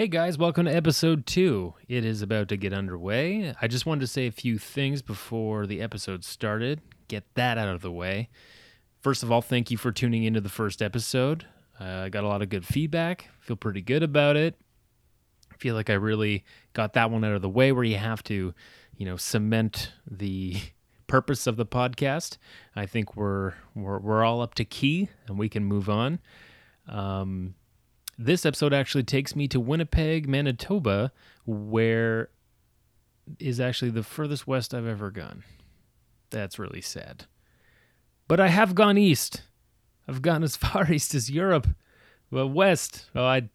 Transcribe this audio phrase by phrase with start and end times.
[0.00, 1.74] Hey guys, welcome to episode two.
[1.86, 3.54] It is about to get underway.
[3.60, 7.68] I just wanted to say a few things before the episode started, get that out
[7.68, 8.30] of the way.
[9.02, 11.44] First of all, thank you for tuning into the first episode.
[11.78, 14.58] Uh, I got a lot of good feedback, feel pretty good about it.
[15.58, 18.54] Feel like I really got that one out of the way where you have to,
[18.96, 20.56] you know, cement the
[21.08, 22.38] purpose of the podcast.
[22.74, 26.20] I think we're we're, we're all up to key and we can move on.
[26.88, 27.54] Um,
[28.20, 31.10] this episode actually takes me to Winnipeg, Manitoba,
[31.46, 32.28] where
[33.38, 35.42] is actually the furthest west I've ever gone.
[36.28, 37.24] That's really sad.
[38.28, 39.42] But I have gone east.
[40.06, 41.66] I've gone as far east as Europe.
[42.30, 43.06] Well, west.
[43.14, 43.48] Oh, I,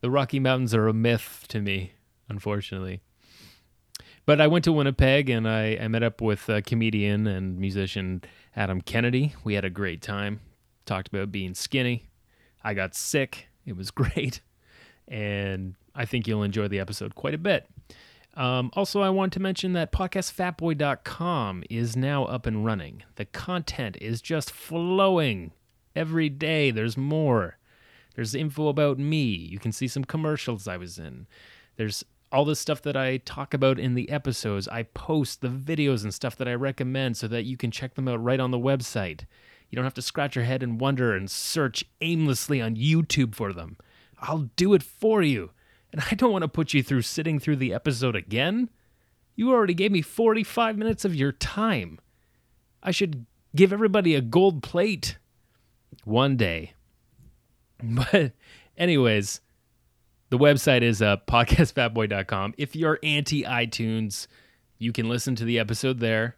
[0.00, 1.92] the Rocky Mountains are a myth to me,
[2.28, 3.00] unfortunately.
[4.24, 8.22] But I went to Winnipeg and I, I met up with a comedian and musician
[8.54, 9.34] Adam Kennedy.
[9.42, 10.40] We had a great time.
[10.86, 12.10] Talked about being skinny.
[12.62, 13.47] I got sick.
[13.68, 14.40] It was great.
[15.06, 17.68] And I think you'll enjoy the episode quite a bit.
[18.34, 23.02] Um, also, I want to mention that podcastfatboy.com is now up and running.
[23.16, 25.52] The content is just flowing
[25.96, 26.70] every day.
[26.70, 27.58] There's more.
[28.14, 29.22] There's info about me.
[29.22, 31.26] You can see some commercials I was in.
[31.76, 34.68] There's all the stuff that I talk about in the episodes.
[34.68, 38.08] I post the videos and stuff that I recommend so that you can check them
[38.08, 39.22] out right on the website.
[39.70, 43.52] You don't have to scratch your head and wonder and search aimlessly on YouTube for
[43.52, 43.76] them.
[44.18, 45.50] I'll do it for you.
[45.92, 48.70] And I don't want to put you through sitting through the episode again.
[49.36, 51.98] You already gave me 45 minutes of your time.
[52.82, 55.18] I should give everybody a gold plate
[56.04, 56.74] one day.
[57.80, 58.32] But,
[58.76, 59.40] anyways,
[60.30, 62.54] the website is uh, podcastfatboy.com.
[62.58, 64.26] If you're anti iTunes,
[64.78, 66.34] you can listen to the episode there.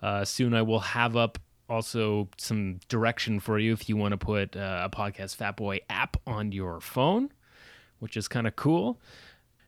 [0.00, 4.18] Uh, soon I will have up also some direction for you if you want to
[4.18, 7.30] put uh, a podcast Fatboy app on your phone,
[7.98, 9.00] which is kind of cool.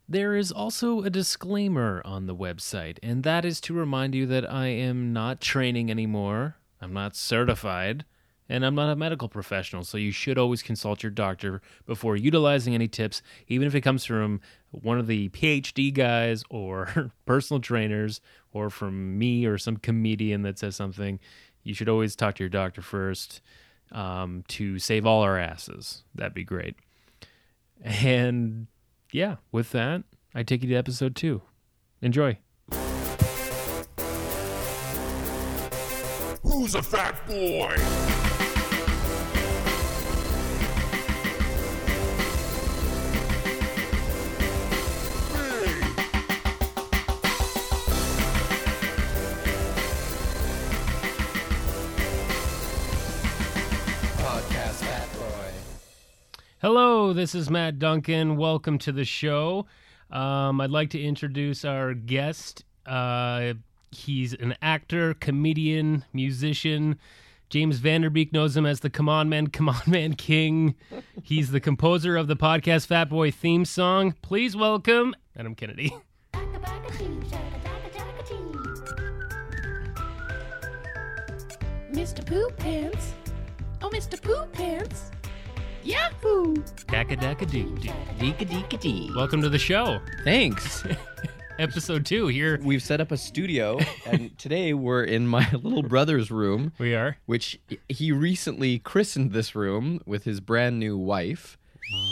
[0.08, 4.50] There is also a disclaimer on the website, and that is to remind you that
[4.50, 6.56] I am not training anymore.
[6.80, 8.04] I'm not certified,
[8.48, 12.74] and I'm not a medical professional, so you should always consult your doctor before utilizing
[12.74, 14.40] any tips, even if it comes from
[14.72, 18.20] one of the PhD guys or personal trainers
[18.52, 21.20] or from me or some comedian that says something
[21.62, 23.40] you should always talk to your doctor first
[23.92, 26.04] um, to save all our asses.
[26.14, 26.76] That'd be great.
[27.82, 28.66] And
[29.12, 30.04] yeah, with that,
[30.34, 31.42] I take you to episode two.
[32.02, 32.38] Enjoy.
[36.42, 37.76] Who's a fat boy?
[56.62, 58.36] Hello, this is Matt Duncan.
[58.36, 59.64] Welcome to the show.
[60.10, 62.66] Um, I'd like to introduce our guest.
[62.84, 63.54] Uh,
[63.90, 66.98] he's an actor, comedian, musician.
[67.48, 70.74] James Vanderbeek knows him as the Come On Man, Come On Man King.
[71.22, 74.14] He's the composer of the podcast Fat Boy theme song.
[74.20, 75.96] Please welcome Adam Kennedy.
[81.90, 82.26] Mr.
[82.26, 83.14] Pooh Pants.
[83.80, 84.20] Oh, Mr.
[84.20, 85.10] Pooh Pants.
[85.82, 86.56] Yahoo!
[86.88, 87.88] Daka daka doo doo.
[88.18, 89.10] Deeka deeka dee.
[89.16, 90.00] Welcome to the show.
[90.24, 90.84] Thanks.
[91.58, 92.26] Episode two.
[92.26, 96.94] Here We've set up a studio, and today we're in my little brother's room, we
[96.94, 97.16] are.
[97.26, 97.58] which
[97.88, 101.56] he recently christened this room with his brand new wife.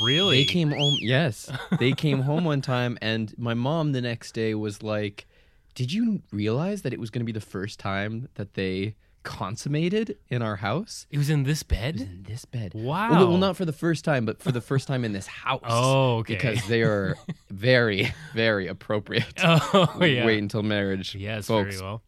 [0.03, 0.39] Really?
[0.39, 1.50] They came home, yes.
[1.79, 5.27] They came home one time, and my mom the next day was like,
[5.75, 10.17] Did you realize that it was going to be the first time that they consummated
[10.29, 11.06] in our house?
[11.11, 12.01] it was in this bed?
[12.01, 12.73] in this bed.
[12.75, 13.11] Wow.
[13.11, 15.61] Well, well, not for the first time, but for the first time in this house.
[15.69, 16.34] Oh, okay.
[16.34, 17.17] Because they are
[17.51, 19.33] very, very appropriate.
[19.43, 20.25] Oh, yeah.
[20.27, 21.15] Wait until marriage.
[21.15, 21.77] Yes, folks.
[21.77, 22.03] very well.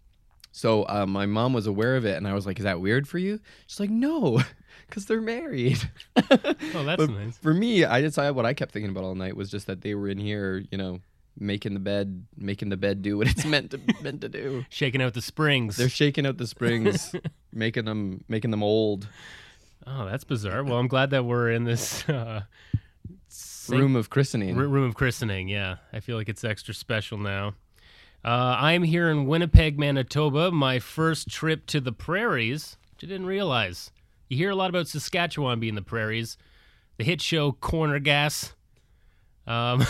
[0.53, 3.06] So uh, my mom was aware of it, and I was like, "Is that weird
[3.06, 3.38] for you?"
[3.69, 4.42] She's like, "No,
[4.88, 5.78] because they're married."
[6.16, 6.25] Oh,
[6.84, 7.38] that's but nice.
[7.38, 9.94] For me, I decided what I kept thinking about all night was just that they
[9.94, 10.98] were in here, you know,
[11.38, 14.65] making the bed, making the bed do what it's meant to meant to do.
[14.68, 15.77] Shaking out the springs.
[15.77, 17.15] They're shaking out the springs,
[17.53, 19.09] making them making them old.
[19.86, 20.62] Oh, that's bizarre.
[20.62, 22.42] Well, I'm glad that we're in this uh,
[23.68, 24.59] Room of christening.
[24.59, 25.48] r- room of christening.
[25.48, 27.54] Yeah, I feel like it's extra special now.
[28.24, 30.50] Uh, I'm here in Winnipeg, Manitoba.
[30.50, 33.91] My first trip to the prairies, which I didn't realize.
[34.28, 36.36] You hear a lot about Saskatchewan being the prairies.
[36.98, 38.54] The hit show Corner Gas.
[39.50, 39.84] Um,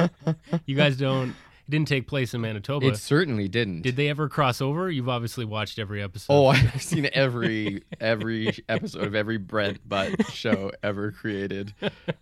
[0.66, 1.30] you guys don't.
[1.30, 2.88] It didn't take place in Manitoba.
[2.88, 3.82] It certainly didn't.
[3.82, 4.90] Did they ever cross over?
[4.90, 6.32] You've obviously watched every episode.
[6.32, 11.74] Oh, I've seen every every episode of every Brent Butt show ever created.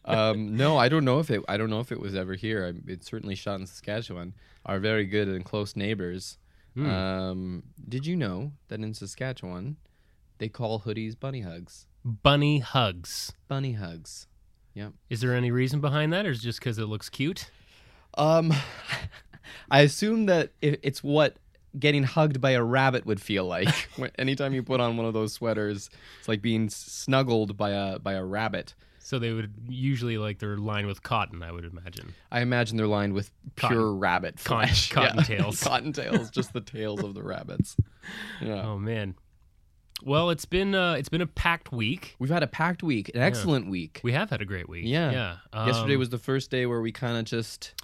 [0.05, 1.43] Um, no, I don't know if it.
[1.49, 2.75] I don't know if it was ever here.
[2.87, 4.35] It's certainly shot in Saskatchewan.
[4.67, 6.39] Our very good and close neighbors.
[6.75, 6.87] Hmm.
[6.87, 9.77] Um, did you know that in Saskatchewan,
[10.39, 11.87] they call hoodies bunny hugs?
[12.05, 13.33] bunny hugs.
[13.49, 14.27] Bunny hugs.
[14.75, 14.93] Yep.
[15.09, 17.51] Is there any reason behind that, or is it just because it looks cute?
[18.17, 18.53] Um,
[19.71, 21.37] I assume that it's what
[21.79, 23.69] getting hugged by a rabbit would feel like.
[24.19, 28.13] anytime you put on one of those sweaters, it's like being snuggled by a by
[28.15, 28.75] a rabbit.
[28.99, 32.15] So they would usually like they're lined with cotton, I would imagine.
[32.31, 35.61] I imagine they're lined with pure Cotton- rabbit cotton- tails.
[35.63, 37.77] Cotton tails, just the tails of the rabbits.
[38.41, 38.63] Yeah.
[38.67, 39.17] Oh man.
[40.05, 42.17] Well, it's been uh, it's been a packed week.
[42.19, 44.01] We've had a packed week, an excellent week.
[44.03, 44.85] We have had a great week.
[44.87, 45.11] Yeah.
[45.11, 45.67] Yeah.
[45.67, 47.75] Yesterday Um, was the first day where we kind of just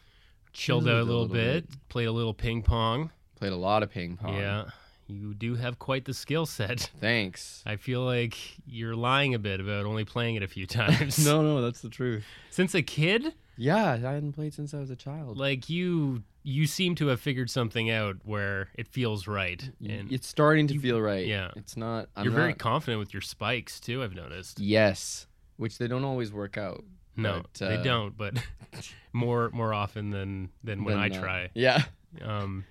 [0.52, 3.10] chilled out a a little, little bit, played a little ping pong.
[3.36, 4.34] played a lot of ping pong.
[4.36, 4.64] Yeah.
[5.08, 6.90] You do have quite the skill set.
[7.00, 7.62] Thanks.
[7.64, 8.36] I feel like
[8.66, 11.24] you're lying a bit about only playing it a few times.
[11.24, 12.24] No, no, that's the truth.
[12.50, 15.38] Since a kid, Yeah, I hadn't played since I was a child.
[15.38, 19.68] like you you seem to have figured something out where it feels right.
[19.84, 21.26] And it's starting to you- feel right.
[21.26, 21.50] yeah.
[21.56, 22.08] it's not.
[22.16, 24.60] I'm you're very confident with your spikes too, I've noticed.
[24.60, 25.26] yes,
[25.56, 26.84] which they don't always work out.
[27.16, 28.34] No, but, they uh, don't, but
[29.12, 31.50] more more often than than when then, I uh, try.
[31.54, 31.82] Yeah,
[32.22, 32.64] Um,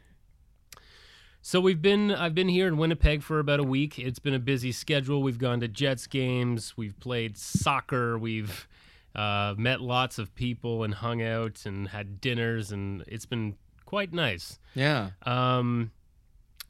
[1.45, 3.99] so we've been I've been here in Winnipeg for about a week.
[3.99, 5.21] It's been a busy schedule.
[5.21, 8.67] We've gone to Jets games, we've played soccer, we've
[9.13, 14.11] uh, met lots of people and hung out and had dinners, and it's been quite
[14.11, 14.57] nice.
[14.73, 15.11] yeah.
[15.21, 15.91] Um,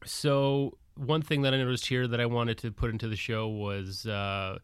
[0.03, 3.47] so one thing that I noticed here that I wanted to put into the show
[3.47, 4.59] was uh,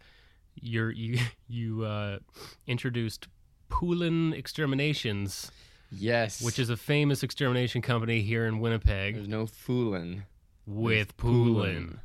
[0.56, 2.20] your you you uh,
[2.68, 3.30] introduced
[3.70, 5.52] Poulin Exterminations,
[5.92, 10.24] Yes, which is a famous extermination company here in Winnipeg there's no fooling.
[10.66, 11.18] with.
[11.18, 12.00] Poulin.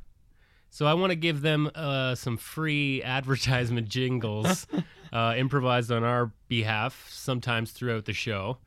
[0.71, 4.67] So I want to give them uh, some free advertisement jingles
[5.13, 8.59] uh, improvised on our behalf, sometimes throughout the show.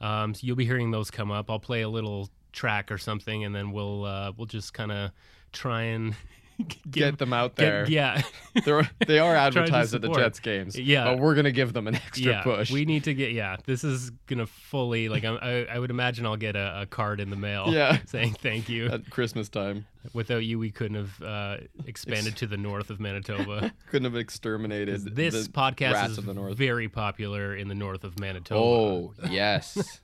[0.00, 1.50] Um, so you'll be hearing those come up.
[1.50, 5.10] I'll play a little track or something, and then we'll uh, we'll just kind of
[5.52, 6.14] try and
[6.90, 7.86] Get them out get- there.
[7.88, 8.22] yeah,
[8.64, 10.12] They're, they are advertised at the.
[10.12, 10.78] Jets games.
[10.78, 11.04] Yeah.
[11.04, 12.42] but we're gonna give them an extra yeah.
[12.42, 12.70] push.
[12.70, 13.56] We need to get yeah.
[13.66, 17.18] This is gonna fully like I'm, I I would imagine I'll get a, a card
[17.20, 17.66] in the mail.
[17.72, 17.98] Yeah.
[18.06, 18.86] saying thank you.
[18.86, 19.86] at Christmas time.
[20.12, 21.56] Without you, we couldn't have uh,
[21.86, 23.72] expanded to the north of Manitoba.
[23.90, 26.56] Couldn't have exterminated This the podcast rats is of the north.
[26.56, 28.60] very popular in the north of Manitoba.
[28.60, 29.98] Oh yes,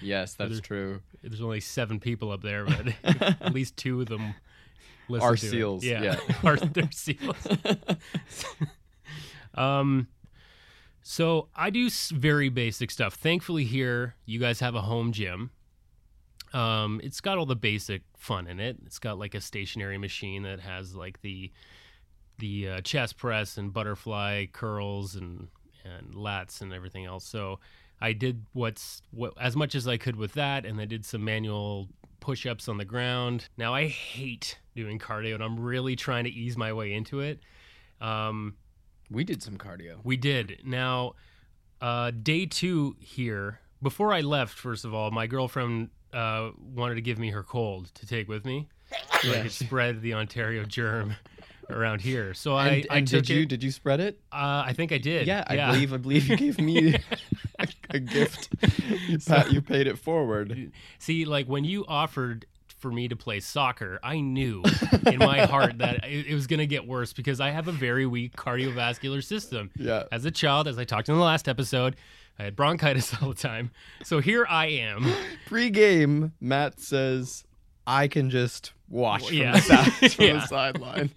[0.00, 1.00] yes, that's There- true.
[1.22, 4.34] There's only seven people up there, but at least two of them
[5.08, 5.50] listen Are to it.
[5.50, 6.20] seals, Yeah, yeah.
[6.44, 7.36] are they're seals.
[9.54, 10.08] um,
[11.02, 13.14] so I do very basic stuff.
[13.14, 15.50] Thankfully, here you guys have a home gym.
[16.52, 18.76] Um, it's got all the basic fun in it.
[18.86, 21.50] It's got like a stationary machine that has like the
[22.38, 25.48] the uh, chest press and butterfly curls and
[25.84, 27.24] and lats and everything else.
[27.24, 27.58] So
[28.00, 31.24] I did what's what as much as I could with that, and I did some
[31.24, 31.88] manual
[32.32, 33.48] push-ups on the ground.
[33.56, 37.40] Now I hate doing cardio, and I'm really trying to ease my way into it.
[38.02, 38.54] Um,
[39.10, 40.00] We did some cardio.
[40.04, 40.60] we did.
[40.62, 41.14] Now,
[41.80, 43.60] uh, day two here.
[43.82, 47.86] Before I left, first of all, my girlfriend uh, wanted to give me her cold
[47.94, 48.68] to take with me,
[49.22, 51.14] so I could spread the Ontario germ
[51.70, 52.34] around here.
[52.34, 53.48] So I, And, I and did you it.
[53.48, 54.20] did you spread it?
[54.30, 55.26] Uh, I think I did.
[55.26, 56.94] Yeah, I believe I believe you gave me
[57.90, 58.48] a gift.
[59.08, 60.72] You, pa- you paid it forward.
[60.98, 62.46] See, like when you offered
[62.78, 64.62] for me to play soccer, I knew
[65.06, 67.72] in my heart that it, it was going to get worse because I have a
[67.72, 69.70] very weak cardiovascular system.
[69.76, 70.04] Yeah.
[70.12, 71.96] As a child, as I talked in the last episode,
[72.38, 73.70] I had bronchitis all the time.
[74.04, 75.06] So here I am.
[75.46, 77.44] Pre-game, Matt says,
[77.86, 79.52] "I can just watch from, Yeah.
[79.52, 80.32] the, side, from Yeah.
[80.34, 81.10] the sideline."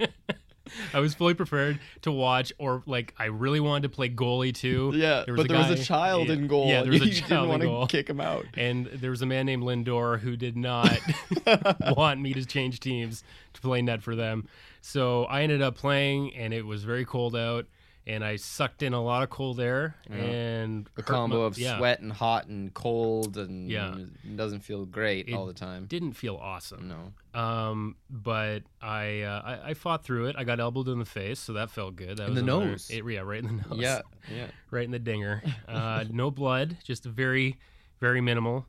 [0.94, 4.92] I was fully prepared to watch, or like I really wanted to play goalie too.
[4.96, 6.68] Yeah, There but there was a child in goal.
[6.68, 7.88] Yeah, there was a you child didn't in want goal.
[7.88, 8.46] to kick him out.
[8.56, 11.00] and there was a man named Lindor who did not
[11.98, 13.24] want me to change teams
[13.54, 14.48] to play net for them.
[14.82, 17.66] So I ended up playing, and it was very cold out,
[18.08, 21.58] and I sucked in a lot of cold air and The hurt combo my- of
[21.58, 23.96] yeah, sweat and hot and cold and Yeah.
[23.98, 25.86] it doesn't feel great It all the time.
[25.86, 26.88] didn't feel awesome.
[26.88, 27.40] No.
[27.40, 30.36] Um, but I, uh, I I fought through it.
[30.38, 32.18] I got elbowed in the face, so that felt good.
[32.18, 32.90] That In was the another- nose.
[32.90, 33.80] it- yeah, right in the nose.
[33.80, 34.02] Yeah,
[34.36, 34.48] yeah.
[34.72, 35.42] right in the dinger.
[35.68, 37.58] Uh, no blood, just very,
[38.00, 38.66] very minimal.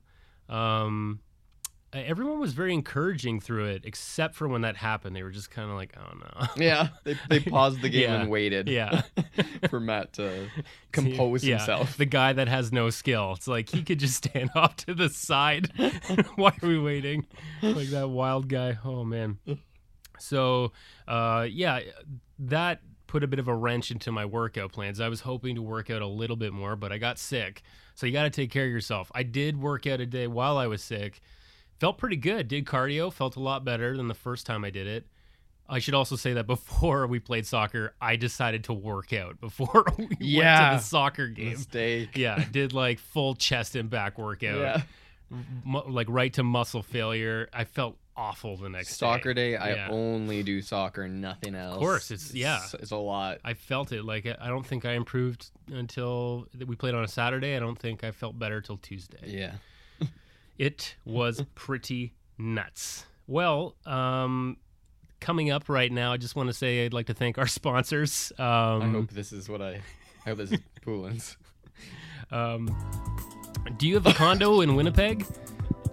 [0.48, 1.20] Um,
[1.92, 5.14] everyone was very encouraging through it, except for when that happened.
[5.14, 8.20] They were just kind of like, "Oh no." Yeah, they, they paused the game Yeah.
[8.22, 8.68] and waited.
[8.68, 9.02] Yeah.
[9.70, 10.49] for Matt to
[10.92, 11.96] compose Yeah, himself.
[11.96, 13.32] The guy that has no skill.
[13.37, 15.70] It's like he could just stand off to the side.
[16.37, 17.26] Why are we waiting?
[17.62, 18.78] Like that wild guy.
[18.84, 19.38] Oh man.
[20.18, 20.72] So,
[21.08, 21.80] uh, yeah,
[22.38, 25.00] that put a bit of a wrench into my workout plans.
[25.00, 27.62] I was hoping to work out a little bit more, but I got sick.
[27.94, 29.11] So you got to take care of yourself.
[29.14, 31.20] I did work out a day while I was sick.
[31.82, 32.46] Felt pretty good.
[32.46, 33.12] Did cardio.
[33.12, 35.04] Felt a lot better than the first time I did it.
[35.68, 39.84] I should also say that before we played soccer, I decided to work out before
[39.98, 40.70] we went Yeah.
[40.70, 41.50] to the soccer game.
[41.54, 42.16] Mistake.
[42.16, 44.82] Yeah, I did like full chest and back workout, Yeah.
[45.64, 47.48] mu- like right to muscle failure.
[47.52, 48.94] I felt awful the next day.
[49.06, 49.88] Soccer day, Yeah.
[49.88, 51.74] I only do soccer, nothing else.
[51.74, 52.58] Of course, it's- yeah.
[52.62, 53.38] it's, it's a lot.
[53.44, 54.04] I felt it.
[54.04, 57.56] Like I don't think I improved until we played on a Saturday.
[57.56, 59.18] I don't think I felt better till Tuesday.
[59.26, 59.54] Yeah.
[60.59, 63.06] It was pretty nuts.
[63.26, 64.56] Well, um,
[65.21, 68.32] coming up right now, I just want to say I'd like to thank our sponsors.
[68.38, 68.47] Um,
[68.82, 69.80] I hope this is what I.
[70.25, 71.37] I hope this is Poulin's.
[72.30, 72.68] Um,
[73.78, 75.26] do you have a condo in Winnipeg?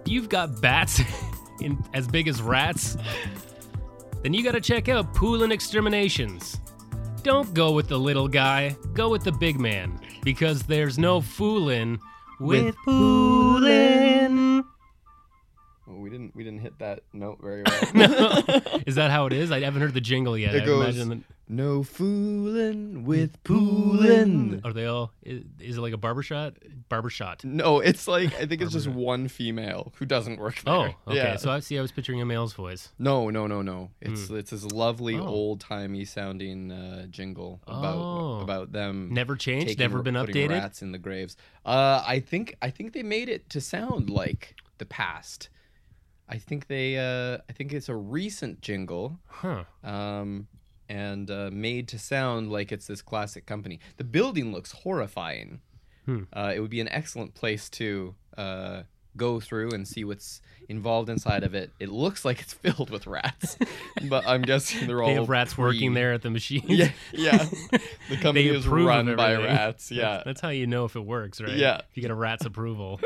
[0.04, 1.00] You've got bats
[1.60, 2.96] in, as big as rats?
[4.22, 6.58] Then you got to check out Poulin Exterminations.
[7.22, 11.98] Don't go with the little guy, go with the big man, because there's no foolin'
[12.40, 14.64] with Poulin.
[15.90, 16.36] Well, we didn't.
[16.36, 17.62] We didn't hit that note very
[17.94, 18.82] well.
[18.86, 19.50] Is that how it is?
[19.50, 20.54] I haven't heard the jingle yet.
[20.54, 21.18] It I goes- imagine that,
[21.48, 24.60] no fooling with Poulin.
[24.64, 25.12] are they all?
[25.22, 26.54] Is, is it like a barbershop?
[26.88, 27.42] Barbershop.
[27.42, 30.72] No, it's like I think it's just one female who doesn't work there.
[30.74, 31.16] Oh, okay.
[31.16, 31.36] Yeah.
[31.36, 31.76] So I see.
[31.76, 32.90] I was picturing a male's voice.
[33.00, 33.90] No, no, no, no.
[34.00, 35.26] It's it's this lovely Oh.
[35.26, 38.40] old timey sounding uh, jingle about Oh.
[38.42, 39.66] about them Never changed.
[39.68, 40.50] taking- Never been updated.
[40.50, 41.36] Rats in the graves.
[41.66, 45.48] Uh, I think I think they made it to sound like the past.
[46.30, 49.18] I think they uh, I think it's a recent jingle.
[49.26, 49.64] Huh.
[49.82, 50.46] Um,
[50.88, 53.78] and uh, made to sound like it's this classic company.
[53.96, 55.60] The building looks horrifying.
[56.06, 56.22] Hmm.
[56.32, 58.82] Uh, it would be an excellent place to uh,
[59.16, 61.70] go through and see what's involved inside of it.
[61.80, 63.56] It looks like it's filled with rats,
[64.08, 66.64] but I'm guessing they're all They have rats working there at the machine.
[66.66, 67.46] Yeah, yeah.
[68.08, 69.92] The company is run by rats.
[69.92, 71.52] Yeah, That's, that's how you know if it works, right?
[71.52, 71.76] Yeah.
[71.78, 73.00] If you get a rat's approval.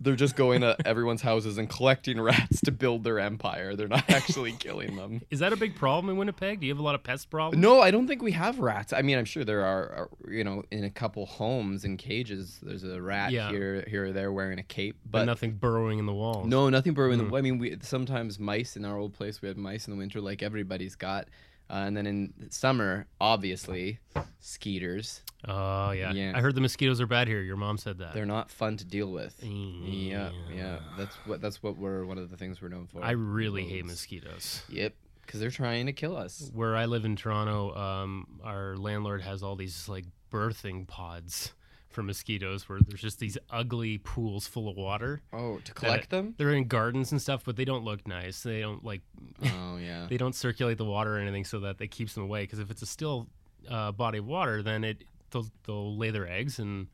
[0.00, 3.76] they're just going to everyone's houses and collecting rats to build their empire.
[3.76, 5.20] They're not actually killing them.
[5.30, 6.60] Is that a big problem in Winnipeg?
[6.60, 7.60] Do you have a lot of pest problems?
[7.60, 8.94] No, I don't think we have rats.
[8.94, 12.58] I mean, I'm sure there are, are you know, in a couple homes in cages.
[12.62, 13.50] There's a rat Yeah.
[13.50, 16.46] here, here or there wearing a cape, But but nothing burrowing in the walls.
[16.46, 17.20] no, nothing burrowing.
[17.20, 17.30] Hmm.
[17.30, 19.40] the I mean, we sometimes mice in our old place.
[19.40, 21.28] We had mice in the winter, like everybody's got.
[21.70, 24.00] Uh, and then in summer, obviously,
[24.40, 25.22] skeeters.
[25.46, 26.12] Oh yeah.
[26.12, 26.32] Yeah.
[26.34, 27.42] I heard the mosquitoes are bad here.
[27.42, 28.12] Your mom said that.
[28.12, 29.40] They're not fun to deal with.
[29.40, 30.10] Mm.
[30.10, 30.78] Yeah, yeah.
[30.98, 33.04] That's what that's what we're one of the things we're known for.
[33.04, 34.62] I really hate mosquitoes.
[34.68, 34.94] Yep,
[35.24, 36.50] because they're trying to kill us.
[36.52, 41.52] Where I live in Toronto, um, our landlord has all these like birthing pods
[41.90, 45.22] for mosquitoes, where there's just these ugly pools full of water.
[45.32, 46.34] Oh, to that- collect them?
[46.38, 48.42] They're in gardens and stuff, but they don't look nice.
[48.42, 49.02] They don't like
[49.44, 50.06] Oh yeah.
[50.10, 52.42] they don't circulate the water or anything so that it keeps them away.
[52.44, 53.26] Because if it's a still
[53.68, 56.58] uh, body of water, then it they'll, they'll lay their eggs.
[56.60, 56.86] And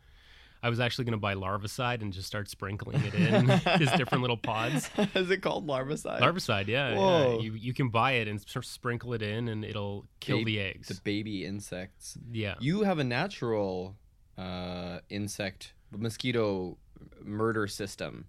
[0.62, 3.46] I was actually going to buy larvicide and just start sprinkling it in
[3.78, 4.88] these different little pods.
[5.14, 6.20] Is it called larvicide?
[6.20, 6.96] Larvicide, yeah, yeah.
[6.96, 7.40] Whoa.
[7.40, 10.88] You you can buy it and sprinkle it in, and it'll kill the eggs.
[10.88, 12.16] The baby insects.
[12.32, 13.94] yeah, You have a natural
[14.38, 16.76] uh, insect mosquito
[17.22, 18.26] murder system.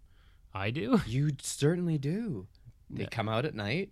[0.53, 1.01] I do.
[1.07, 2.47] You certainly do.
[2.89, 3.09] They Yeah.
[3.09, 3.91] come out at night.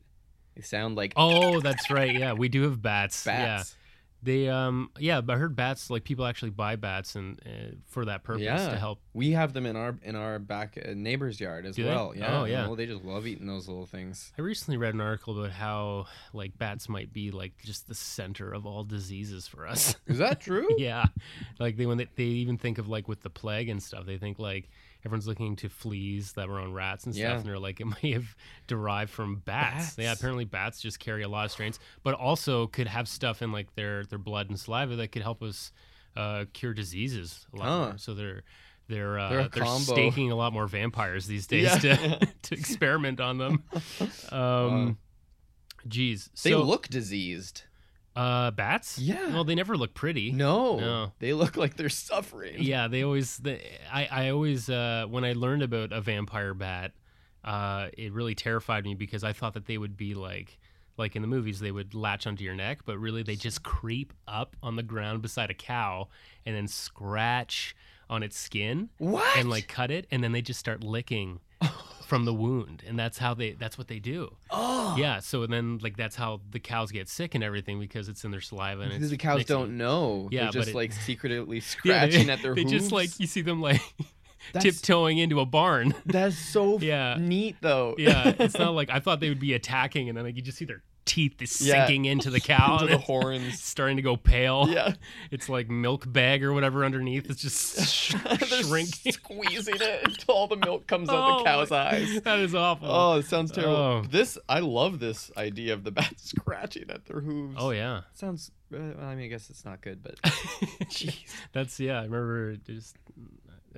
[0.56, 2.14] They sound like Oh, that's right.
[2.18, 3.26] Yeah, we do have bats.
[3.26, 3.76] Yeah, bats.
[4.24, 8.06] They um yeah, but I heard bats like people actually buy bats and uh, for
[8.06, 8.70] that purpose Yeah.
[8.70, 9.00] to help.
[9.14, 11.90] We have them in our in our back uh, neighbor's yard as Do they?
[11.90, 12.14] well.
[12.16, 12.40] Yeah.
[12.42, 12.66] Oh, yeah.
[12.66, 14.32] Well, they just love eating those little things.
[14.38, 18.52] I recently read an article about how like bats might be like just the center
[18.52, 19.96] of all diseases for us.
[20.08, 20.68] Is that true?
[20.78, 21.06] yeah,
[21.60, 24.18] like they when they, they even think of like with the plague and stuff, they
[24.18, 24.70] think like
[25.06, 27.36] everyone's looking to fleas that were on rats and stuff, Yeah.
[27.38, 28.36] and they're like it may have
[28.68, 29.98] derived from bats.
[29.98, 33.52] Yeah, apparently bats just carry a lot of strains, but also could have stuff in
[33.52, 35.72] like their their blood and saliva that could help us
[36.18, 37.80] uh, cure diseases a lot Huh.
[37.90, 37.98] more.
[37.98, 38.44] So they're.
[38.88, 41.96] They're uh, They're they're, staking a lot more vampires these days Yeah.
[41.96, 43.64] to to experiment on them.
[44.32, 45.00] Um,
[45.88, 47.64] geez, They so look diseased.
[48.16, 48.98] Uh, bats.
[48.98, 49.30] Yeah.
[49.34, 50.32] well, they never look pretty.
[50.32, 50.80] No.
[50.80, 51.12] No.
[51.20, 52.56] They look like they're suffering.
[52.60, 53.38] Yeah, they always.
[53.38, 56.92] They, I I always uh, when I learned about a vampire bat,
[57.44, 60.58] uh, it really terrified me because I thought that they would be like
[60.98, 64.14] like in the movies they would latch onto your neck, but really they just creep
[64.28, 66.08] up on the ground beside a cow
[66.46, 67.76] and then scratch
[68.10, 69.38] on its skin What?
[69.38, 71.40] and like cut it, and then they just start licking.
[72.06, 74.34] from the wound, and that's how they that's what they do.
[74.52, 74.96] Oh.
[74.98, 78.32] Yeah, so then like that's how the cows get sick and everything because it's in
[78.32, 80.30] their saliva and the cows don't know.
[80.32, 82.72] Yeah, They're just it- like secretly Yeah, scratching they, at their They hooves.
[82.74, 83.82] just like you see them like
[84.54, 85.94] That's- tiptoeing into a barn.
[86.06, 87.18] That's so Yeah.
[87.20, 87.96] neat though.
[87.98, 90.58] Yeah, it's not like I thought they would be attacking, and then like you just
[90.58, 91.86] see their teeth is Yeah.
[91.86, 93.62] sinking into the cow, Into the horns.
[93.64, 94.68] starting to go pale.
[94.70, 94.94] Yeah.
[95.32, 97.30] it's like milk bag or whatever underneath.
[97.30, 98.16] It's just sh-
[98.66, 99.12] shrinking.
[99.12, 102.22] squeezing it until all the milk comes out Oh the cow's my- eyes.
[102.22, 102.90] That is awful.
[102.92, 103.76] Oh, it sounds terrible.
[103.76, 104.04] Oh.
[104.10, 107.56] This I love this idea of the bat scratching at their hooves.
[107.58, 108.52] Oh yeah, sounds.
[108.74, 110.20] Uh, I mean, I guess it's not good, but
[110.90, 111.24] jeez.
[111.54, 112.00] that's yeah.
[112.00, 112.98] I remember just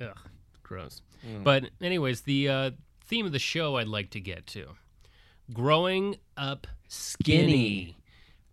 [0.00, 0.16] ugh,
[0.62, 1.02] gross.
[1.26, 1.44] Mm.
[1.44, 2.70] But anyways, the uh,
[3.06, 4.68] theme of the show I'd like to get to:
[5.52, 7.96] growing up skinny.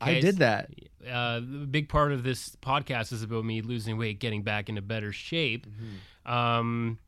[0.02, 0.70] I did that.
[1.10, 4.82] uh, the big part of this podcast is about me losing weight, getting back into
[4.82, 5.66] better shape.
[5.68, 6.32] Mm-hmm.
[6.32, 7.00] Um,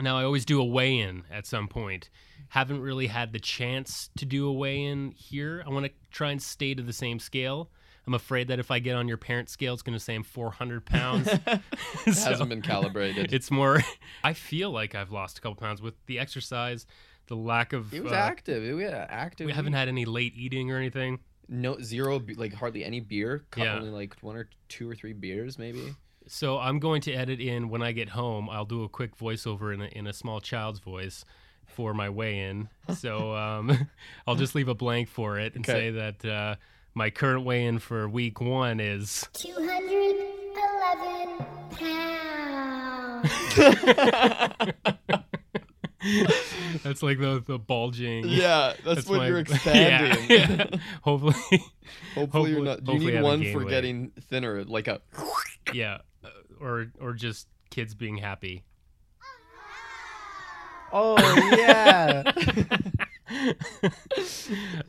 [0.00, 2.10] now I always do a weigh-in at some point.
[2.48, 5.62] Haven't really had the chance to do a weigh-in here.
[5.66, 7.70] I want to try and stay to the same scale.
[8.06, 10.22] I'm afraid that if I get on your parent scale, it's going to say I'm
[10.22, 11.28] 400 pounds.
[12.06, 13.32] It So- hasn't been calibrated.
[13.32, 13.80] It's more.
[14.24, 16.86] I feel like I've lost a couple pounds with the exercise,
[17.28, 17.94] the lack of.
[17.94, 18.64] It was uh, active.
[18.64, 19.46] It was active.
[19.46, 21.20] we haven't had any late eating or anything.
[21.48, 23.44] no zero, like hardly any beer.
[23.56, 23.76] Yeah.
[23.76, 25.94] Only like one or two or three beers, maybe.
[26.28, 28.50] So I'm going to edit in when I get home.
[28.50, 31.24] I'll do a quick voiceover in a, in a small child's voice
[31.66, 32.68] for my weigh-in.
[32.96, 33.88] So um,
[34.26, 35.72] I'll just leave a blank for it and Okay.
[35.72, 36.56] say that uh,
[36.94, 43.30] my current weigh-in for week one is 211 pounds.
[46.82, 48.24] that's like the the bulging.
[48.28, 50.30] Yeah, that's, when my- you're Yeah, expanding.
[50.30, 50.78] yeah.
[51.02, 51.64] Hopefully,
[52.14, 52.84] Hopefully, you're not.
[52.84, 53.68] Do you need one for weight.
[53.68, 55.00] getting thinner, like a.
[55.72, 56.28] yeah, uh,
[56.60, 58.64] or or just kids being happy.
[60.92, 61.16] Oh
[61.58, 62.22] yeah.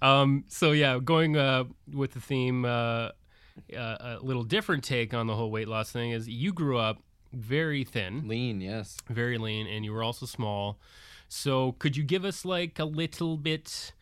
[0.01, 3.09] um, so yeah, going uh, with the theme, uh, uh,
[3.75, 7.01] a little different take on the whole weight loss thing is you grew up
[7.33, 8.97] very thin, Lean, yes.
[9.09, 10.79] very lean, and you were also small.
[11.27, 13.93] So could you give us like a little bit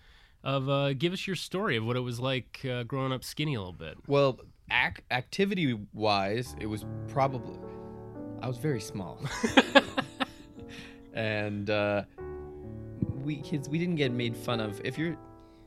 [0.44, 3.56] of uh, give us your story of what it was like uh, growing up skinny
[3.56, 3.98] a little bit?
[4.08, 4.40] Well,
[4.72, 7.58] ac- activity wise, it was probably.
[8.42, 9.20] I was very small.
[11.14, 12.04] and uh,
[13.24, 14.80] we kids, we didn't get made fun of.
[14.84, 15.18] If you're.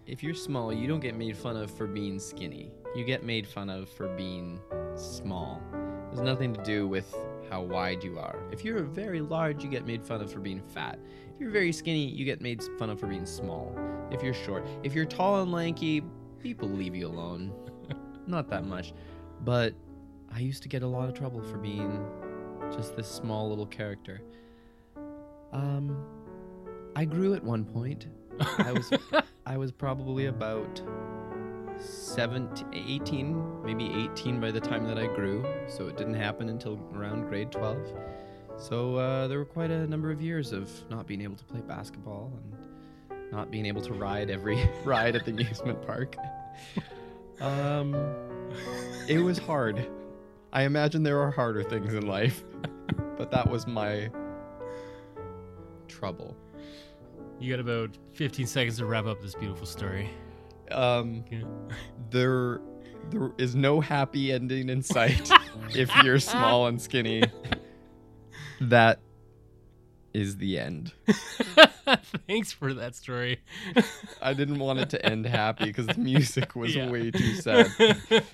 [0.07, 2.71] If you're small, you don't get made fun of for being skinny.
[2.97, 4.59] You get made fun of for being
[4.97, 5.62] small.
[6.09, 7.14] There's nothing to do with
[7.51, 8.38] how wide you are.
[8.51, 10.99] If you're very large, you get made fun of for being fat.
[11.35, 13.77] If you're very skinny, you get made fun of for being small.
[14.11, 16.03] If you're short, if you're tall and lanky,
[16.42, 17.53] people leave you alone.
[18.27, 18.92] Not that much.
[19.44, 19.75] But
[20.33, 22.07] I used to get a lot of trouble for being
[22.73, 24.21] just this small little character.
[25.53, 26.05] Um
[26.97, 28.09] I grew at one point.
[28.40, 28.90] I was
[29.47, 30.83] I was probably about
[31.79, 35.45] 17, 18, maybe 18 by the time that I grew.
[35.69, 37.79] So it didn't happen until around grade 12.
[38.57, 41.61] So uh, there were quite a number of years of not being able to play
[41.61, 46.17] basketball and not being able to ride every ride at the amusement park.
[47.41, 47.95] Um,
[49.07, 49.88] it was hard.
[50.53, 52.43] I imagine there are harder things in life,
[53.17, 54.11] but that was my
[55.87, 56.37] trouble.
[57.38, 60.11] You got about 15 seconds to wrap up this beautiful story.
[60.70, 61.42] Um, Yeah.
[62.11, 62.61] there
[63.11, 65.31] there is no happy ending in sight
[65.74, 67.24] if you're small and skinny.
[68.61, 69.00] That
[70.12, 70.92] is the end.
[72.26, 73.40] Thanks for that story.
[74.20, 76.90] I didn't want it to end happy because the music was Yeah.
[76.90, 77.72] way too sad.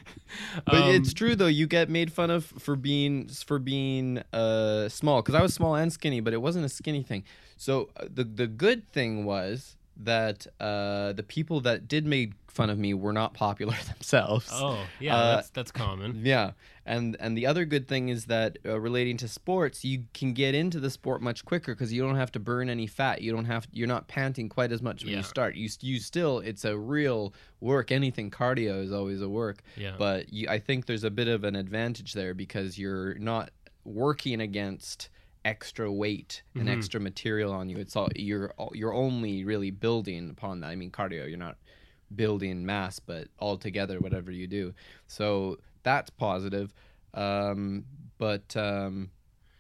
[0.64, 1.46] But Um, it's true though.
[1.46, 5.76] You get made fun of for being for being uh, small because I was small
[5.76, 7.22] and skinny, but it wasn't a skinny thing.
[7.56, 12.70] So uh, the the good thing was that uh, the people that did make fun
[12.70, 14.48] of me were not popular themselves.
[14.52, 16.20] Oh, yeah, Uh, that's that's common.
[16.24, 16.52] Yeah,
[16.86, 20.54] and and the other good thing is that uh, relating to sports, you can get
[20.54, 23.22] into the sport much quicker because you don't have to burn any fat.
[23.22, 25.18] You don't have you're not panting quite as much when Yeah.
[25.18, 25.54] you start.
[25.56, 27.90] You you still it's a real work.
[27.92, 29.94] Anything cardio is always a work, Yeah.
[29.98, 33.50] but you, I think there's a bit of an advantage there because you're not
[33.84, 35.08] working against
[35.44, 36.72] extra weight and Mhm.
[36.72, 37.76] extra material on you.
[37.78, 40.68] It's all you're you're only really building upon that.
[40.68, 41.58] I mean, cardio, you're not
[42.14, 44.74] building mass, but altogether, whatever you do.
[45.06, 46.72] So that's positive.
[47.14, 47.86] Um,
[48.18, 49.10] but um,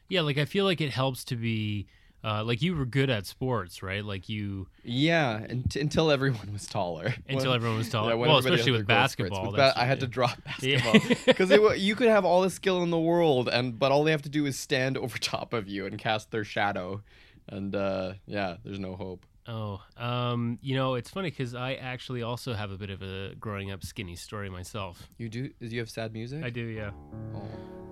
[0.08, 1.86] Yeah, like I feel like it helps to be
[2.24, 4.04] uh, like you were good at sports, right?
[4.04, 7.14] Like you yeah, unt- until everyone was taller.
[7.28, 8.10] until When- everyone was taller.
[8.10, 9.30] yeah, well, especially with their growth spurts.
[9.30, 9.46] basketball.
[9.52, 11.14] With ba- I had to drop basketball Yeah.
[11.26, 14.22] because you could have all the skill in the world, and but all they have
[14.22, 17.02] to do is stand over top of you and cast their shadow,
[17.48, 19.26] and uh, yeah, there's no hope.
[19.46, 23.34] Oh, um, you know, it's funny because I actually also have a bit of a
[23.38, 25.06] growing up skinny story myself.
[25.18, 25.50] You do?
[25.60, 26.42] Do you have sad music?
[26.42, 26.92] I do, yeah.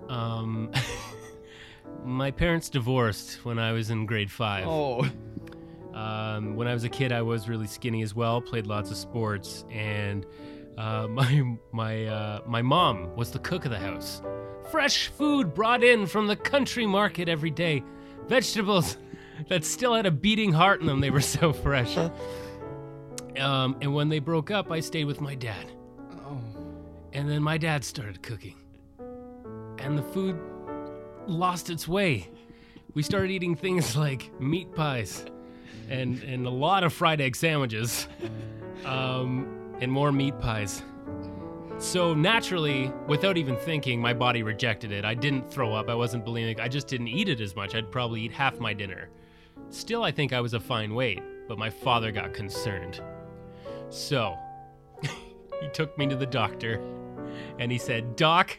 [0.09, 0.13] Oh.
[0.13, 0.71] Um,
[2.03, 4.65] my parents divorced when I was in grade five.
[4.67, 5.05] Oh.
[5.93, 8.41] Um, when I was a kid, I was really skinny as well.
[8.41, 10.25] Played lots of sports, and
[10.77, 14.21] uh, my my uh, my mom was the cook of the house.
[14.71, 17.83] Fresh food brought in from the country market every day,
[18.27, 18.97] vegetables
[19.49, 20.99] that still had a beating heart in them.
[20.99, 21.97] They were so fresh.
[23.37, 25.71] Um, and when they broke up, I stayed with my dad.
[26.25, 26.39] Oh.
[27.13, 28.55] And then my dad started cooking.
[29.79, 30.39] And the food
[31.27, 32.29] lost its way.
[32.93, 35.25] We started eating things like meat pies
[35.89, 38.07] and, and a lot of fried egg sandwiches
[38.85, 40.83] um, and more meat pies.
[41.79, 45.03] So naturally, without even thinking, my body rejected it.
[45.03, 45.89] I didn't throw up.
[45.89, 46.59] I wasn't bulimic.
[46.59, 47.75] I just didn't eat it as much.
[47.75, 49.09] I'd probably eat half my dinner.
[49.69, 53.01] Still, I think I was a fine weight, but my father got concerned.
[53.89, 54.37] So,
[55.01, 56.81] he took me to the doctor
[57.59, 58.57] and he said, Doc,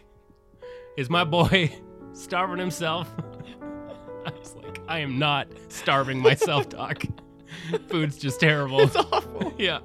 [0.97, 1.73] is my boy
[2.15, 3.13] starving himself?
[4.27, 7.03] I was like, I am not starving myself, Doc.
[7.89, 8.81] Food's just terrible.
[8.81, 9.53] It's awful.
[9.59, 9.81] yeah.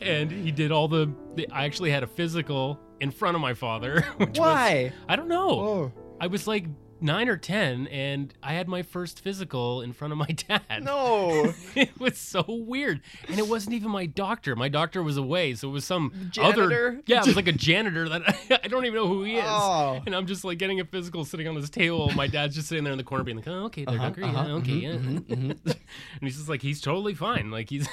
[0.00, 1.48] And he did all the, the.
[1.50, 4.02] I actually had a physical in front of my father.
[4.18, 4.92] Which Was, Why?
[5.08, 5.50] I don't know.
[5.50, 5.92] Oh.
[6.20, 6.66] I was like
[7.02, 10.82] nine or ten, and I had my first physical in front of my dad.
[10.82, 11.52] No.
[11.74, 14.54] it was so weird, and it wasn't even my doctor.
[14.56, 16.62] My doctor was away, so it was some Janitor?
[16.64, 17.00] other.
[17.06, 18.22] Yeah, it was like a janitor that
[18.64, 19.44] I, don't even know who he is.
[19.46, 20.00] Oh.
[20.06, 22.10] And I'm just like getting a physical, sitting on this table.
[22.14, 24.24] My dad's just sitting there in the corner, being like, "Oh, okay, there, Uh-huh, doctor.
[24.24, 25.76] uh-huh, yeah, okay, mhm, yeah." mhm, and
[26.22, 27.50] he's just like, he's totally fine.
[27.50, 27.88] Like he's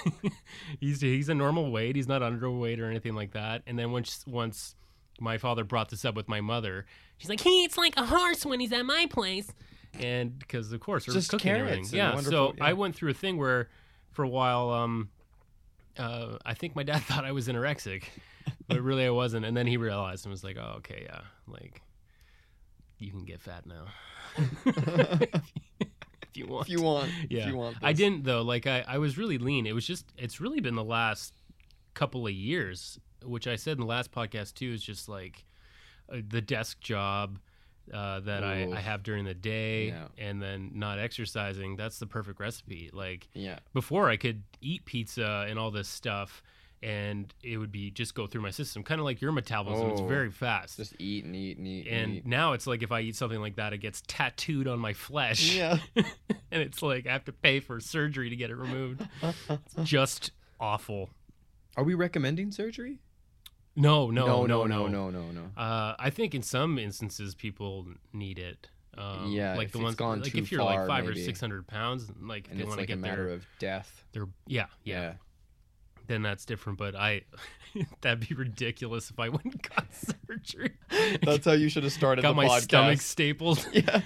[0.80, 1.96] he's he's a normal weight.
[1.96, 3.64] He's not underweight or anything like that.
[3.68, 4.76] And then once once
[5.20, 6.86] my father brought this up with my mother,
[7.18, 9.52] she's like, he eats like a horse when he's at my place.
[10.00, 12.14] And because of course, we're Just cooking carrots and Yeah.
[12.16, 12.66] wonderful- so yeah.
[12.66, 13.70] I went through a thing where,
[14.12, 15.10] for a while, um,
[15.98, 18.04] uh, I think my dad thought I was anorexic,
[18.68, 19.46] but really I wasn't.
[19.46, 21.82] And then he realized and was like, "Oh, okay, yeah, like
[23.00, 23.86] you can get fat now
[24.66, 27.12] if you want." If you want.
[27.30, 27.78] yeah, If you want.
[27.82, 28.00] I this.
[28.00, 28.42] didn't though.
[28.42, 29.66] Like I, I was really lean.
[29.66, 31.34] It was just, it's really been the last
[31.94, 34.72] couple of years, which I said in the last podcast too.
[34.74, 35.46] Is just like
[36.12, 37.40] the desk job.
[37.94, 40.08] Uh, that I, I have during the day Yeah.
[40.18, 43.60] and then not exercising that's the perfect recipe like Yeah.
[43.74, 46.44] before I could eat pizza and all this stuff,
[46.84, 49.90] and it would be just go through my system, kind of like your metabolism.
[49.92, 50.06] It's Oh.
[50.06, 50.76] very fast.
[50.76, 52.26] Just eat and eat and eat and eat.
[52.26, 55.56] now it's like if I eat something like that, it gets tattooed on my flesh,
[55.56, 55.78] Yeah.
[55.96, 59.08] and it's like I have to pay for surgery to get it removed.
[59.50, 61.10] It's just awful.
[61.78, 63.00] Are we recommending surgery?
[63.78, 65.62] No, no, no, no, no, no, no, no.
[65.62, 68.68] Uh, I think in some instances people need it.
[68.98, 71.22] Um, Yeah, like if the ones gone like too if you're far, like five maybe.
[71.22, 73.46] or six hundred pounds, like And they it's want to like a matter their, of
[73.60, 74.04] death.
[74.14, 75.14] their yeah, yeah,
[76.08, 76.80] then that's different.
[76.80, 77.22] But I,
[78.02, 79.86] that'd be ridiculous if I went and got
[80.28, 80.72] surgery.
[81.22, 82.62] That's how you should have started got my podcast.
[82.62, 83.68] stomach stapled.
[83.74, 84.02] Yeah.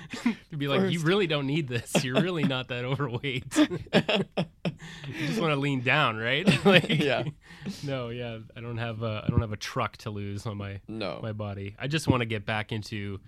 [0.51, 2.03] to be like, you really don't need this.
[2.03, 3.45] You're really not that overweight.
[3.55, 6.65] you just want to lean down, right?
[6.65, 7.23] like, Yeah.
[7.83, 10.81] No, yeah, I don't have a, I don't have a truck to lose on my
[10.87, 11.19] No.
[11.21, 11.75] my body.
[11.79, 13.19] I just want to get back into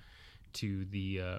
[0.53, 1.37] to the uh,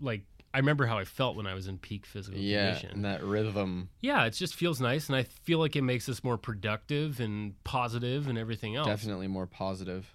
[0.00, 0.22] like.
[0.54, 2.90] I remember how I felt when I was in peak physical yeah, condition.
[2.96, 6.22] and that rhythm Yeah, it just feels nice, and I feel like it makes us
[6.22, 8.86] more productive and positive and everything else.
[8.86, 10.12] definitely more positive.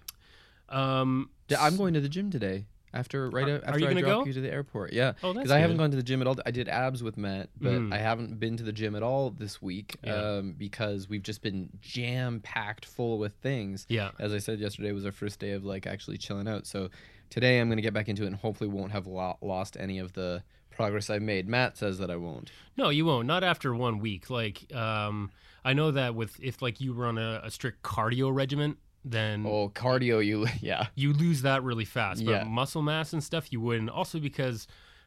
[0.68, 2.66] Um, I'm going to the gym today.
[2.94, 4.24] After right Are- out- are after you I drop go?
[4.24, 6.36] you to the airport, yeah, Oh, because I haven't gone to the gym at all.
[6.46, 7.92] I did abs with Matt, but Mm.
[7.92, 10.14] I haven't been to the gym at all this week Yeah.
[10.14, 13.84] um, because we've just been jam packed full with things.
[13.88, 14.10] Yeah.
[14.18, 16.66] As I said yesterday was our first day of like actually chilling out.
[16.66, 16.88] So
[17.30, 20.14] today I'm gonna get back into it and hopefully won't have lo- lost any of
[20.14, 21.48] the progress I've made.
[21.48, 22.50] Matt says that I won't.
[22.76, 23.26] No, you won't.
[23.26, 24.30] Not after one week.
[24.30, 25.30] Like, um,
[25.64, 29.68] I know that with if like you run a, a strict cardio regimen, then Oh,
[29.70, 30.88] cardio, you yeah.
[30.94, 32.24] you lose that really fast.
[32.24, 32.44] But Yeah.
[32.44, 33.90] muscle mass and stuff, you wouldn't.
[33.90, 34.66] Also because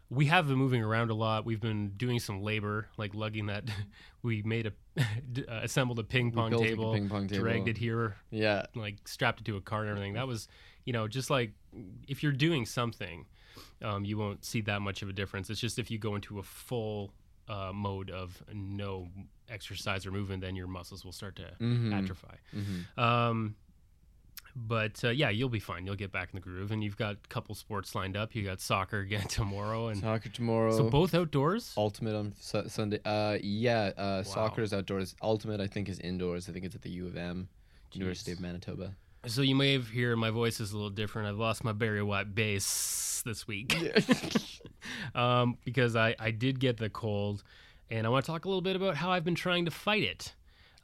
[0.10, 1.46] we have been moving around a lot.
[1.46, 3.64] We've been doing some labor, like lugging that.
[4.24, 4.74] we made a
[5.48, 7.70] uh, assembled a ping pong a table, ping pong dragged table.
[7.70, 8.66] it here, Yeah.
[8.76, 10.14] like strapped it to a car and everything.
[10.14, 10.48] That was,
[10.86, 11.54] you know, just like
[12.08, 13.26] if you're doing something,
[13.82, 15.50] um, you won't see that much of a difference.
[15.50, 17.14] It's just if you go into a full
[17.48, 19.08] uh, mode of no
[19.50, 21.94] exercise or movement, then your muscles will start to Mhm.
[21.94, 22.28] atrophy.
[22.56, 22.98] Mhm.
[23.02, 23.56] Um,
[24.56, 25.86] but uh, yeah, you'll be fine.
[25.86, 28.36] You'll get back in the groove, and you've got a couple sports lined up.
[28.36, 30.76] You got soccer again tomorrow, and Soccer tomorrow.
[30.76, 31.74] so both outdoors.
[31.78, 33.00] Ultimate on su- Sunday.
[33.06, 33.92] Uh, yeah.
[33.98, 35.16] Uh, soccer is outdoors.
[35.22, 36.50] Ultimate, I think, is indoors.
[36.50, 37.50] I think it's at the U of M,
[37.94, 38.94] University of Manitoba.
[39.28, 41.28] So you may have hear my voice is a little different.
[41.28, 43.76] I've lost my Barry White bass this week.
[45.16, 47.44] um, because I, I did get the cold
[47.92, 50.04] and I want to talk a little bit about how I've been trying to fight
[50.04, 50.34] it.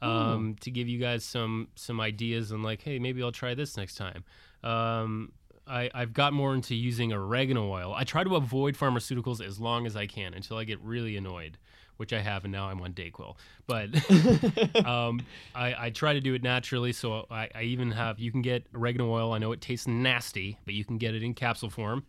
[0.00, 3.76] Um, to give you guys some some ideas and like, hey, maybe I'll try this
[3.76, 4.22] next time.
[4.62, 5.32] Um,
[5.68, 7.92] I, I've got more into using oregano oil.
[7.94, 11.58] I try to avoid pharmaceuticals as long as I can until I get really annoyed,
[11.98, 13.36] which I have, and now I'm on Dayquil.
[13.66, 15.20] But um,
[15.54, 16.92] I, I try to do it naturally.
[16.92, 19.32] So I, I even have you can get oregano oil.
[19.32, 22.06] I know it tastes nasty, but you can get it in capsule form,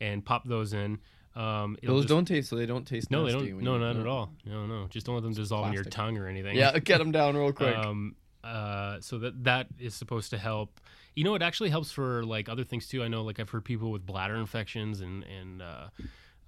[0.00, 0.98] and pop those in.
[1.36, 2.48] Um, Those just- don't taste.
[2.48, 3.10] So they don't taste.
[3.10, 3.62] No, they don't.
[3.62, 4.32] No, not at all.
[4.46, 4.86] No, no.
[4.88, 6.56] Just don't let them dissolve in your tongue or anything.
[6.56, 7.76] Yeah, get them down real quick.
[7.76, 10.80] Um, uh, so that that is supposed to help.
[11.14, 13.02] You know, it actually helps for like other things too.
[13.02, 15.88] I know, like I've heard people with bladder infections and and uh,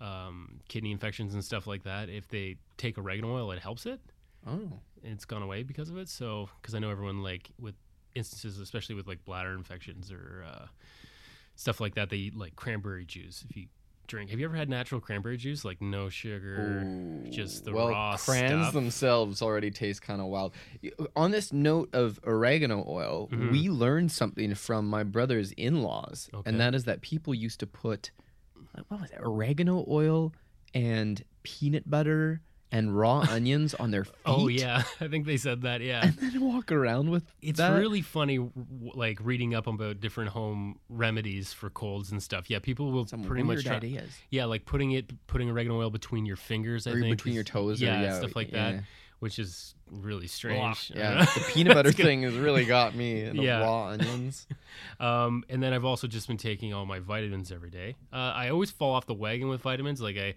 [0.01, 2.09] um, kidney infections and stuff like that.
[2.09, 4.01] If they take oregano oil, it helps it.
[4.47, 4.73] Oh,
[5.03, 6.09] it's gone away because of it.
[6.09, 7.75] So because I know everyone like with
[8.15, 10.67] instances, especially with like bladder infections or uh,
[11.57, 13.45] stuff like that, they eat like cranberry juice.
[13.49, 13.67] If you
[14.09, 15.65] drink, have you ever had natural cranberry juice?
[15.65, 16.85] Like no sugar,
[17.31, 18.73] just the well, raw crayons stuff.
[18.75, 20.53] themselves already taste kind of wild.
[21.15, 23.53] On this note of oregano oil, Mhm.
[23.53, 26.49] we learned something from my brother's in-laws, Okay.
[26.51, 28.11] and that is that people used to put
[28.89, 30.33] what was it, oregano oil
[30.75, 32.41] and peanut butter
[32.71, 34.15] and raw onions on their feet.
[34.27, 35.81] Oh yeah, I think they said that.
[35.81, 36.05] Yeah.
[36.05, 37.79] and then walk around with It's that.
[37.79, 38.39] really funny,
[38.95, 42.51] like reading up about different home remedies for colds and stuff.
[42.51, 44.11] Yeah, people will some pretty much try, ideas.
[44.31, 46.87] yeah, like putting it, putting oregano oil between your fingers.
[46.87, 48.73] I or think between your toes, yeah, or, yeah, stuff like yeah.
[48.73, 48.85] that,
[49.21, 50.93] which is really strange.
[50.95, 53.23] Yeah, the peanut butter thing has really got me.
[53.23, 53.61] And the Yeah.
[53.61, 54.47] raw onions.
[55.01, 57.95] Um, and then I've also just been taking all my vitamins every day.
[58.13, 60.01] Uh, I always fall off the wagon with vitamins.
[60.03, 60.35] Like I,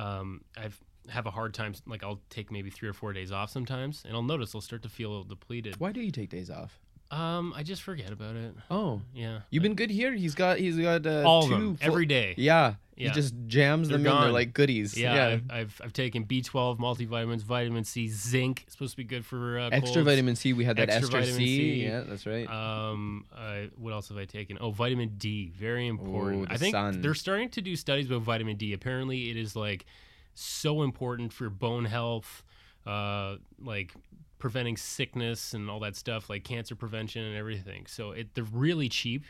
[0.00, 1.74] um, I've have a hard time.
[1.86, 4.82] Like I'll take maybe three or four days off sometimes, and I'll notice I'll start
[4.82, 5.78] to feel depleted.
[5.78, 6.78] Why do you take days off?
[7.10, 8.54] Um, I just forget about it.
[8.70, 10.12] Oh, Yeah, you've been good here.
[10.12, 12.34] He's got he's got uh, all of two them full- every day.
[12.38, 13.08] Yeah, Yeah.
[13.10, 14.20] he just jams They're them in.
[14.22, 14.98] They're like goodies.
[14.98, 18.62] Yeah, I've, I've I've taken B12 multivitamins, vitamin C, zinc.
[18.64, 20.06] It's supposed to be good for uh, extra colds.
[20.06, 20.54] vitamin C.
[20.54, 21.56] We had that Extra extra, vitamin C.
[21.56, 21.84] C.
[21.84, 22.48] Yeah, that's right.
[22.48, 24.56] Um, I, what else have I taken?
[24.60, 26.48] Oh, vitamin D, very important.
[26.50, 27.00] Ooh, I think sun.
[27.02, 28.72] they're starting to do studies about vitamin D.
[28.72, 29.84] Apparently, it is like
[30.34, 32.42] so important for bone health,
[32.86, 33.92] uh, like
[34.38, 37.86] preventing sickness and all that stuff, like cancer prevention and everything.
[37.86, 39.24] So it they're really cheap,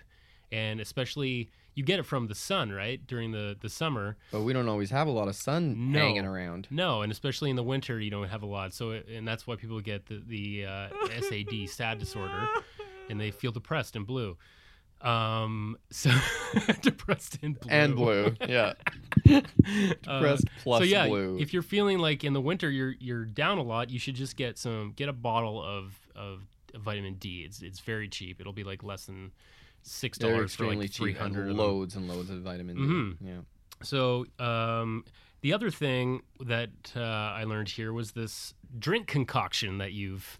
[0.51, 3.05] and especially you get it from the sun, right?
[3.07, 4.17] During the the summer.
[4.33, 5.99] but we don't always have a lot of sun No.
[6.01, 6.69] hanging around.
[6.71, 8.73] No, and especially in the winter, you don't have a lot.
[8.73, 10.88] So, it, and that's why people get the the uh,
[11.21, 12.47] SAD, sad disorder,
[13.11, 14.37] and they feel depressed and blue.
[15.05, 16.11] Um, so
[16.81, 18.35] depressed and blue And blue.
[18.49, 18.73] Yeah.
[19.27, 19.40] Uh,
[20.19, 21.38] Depressed plus so yeah, blue.
[21.40, 24.37] if you're feeling like in the winter you're you're down a lot, you should just
[24.37, 26.43] get some get a bottle of of
[26.75, 27.43] vitamin D.
[27.47, 28.38] It's it's very cheap.
[28.40, 29.33] It'll be like less than
[29.83, 31.53] six dollars for like three hundred.
[31.53, 32.83] loads and loads of vitamin D.
[32.83, 33.17] Mhm.
[33.21, 33.40] Yeah.
[33.83, 35.05] So um,
[35.40, 40.37] the other thing that uh, I learned here was this drink concoction that you've